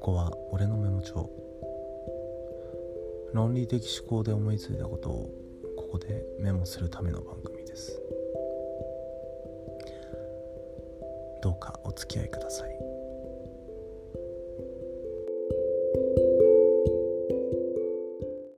[0.00, 1.30] こは俺のメモ帳。
[3.34, 5.30] 論理的思考で思いついたことを
[5.76, 8.00] ここでメモするための番組です。
[11.42, 12.89] どうかお付き合いください。